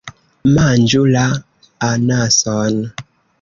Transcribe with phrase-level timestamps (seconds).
[0.53, 1.25] Manĝu la...
[1.89, 2.81] anason.